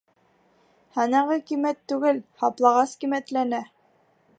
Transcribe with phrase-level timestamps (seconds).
[0.97, 3.63] Һәнәге ҡиммәт түгел, һаплағас ҡиммәтләнә.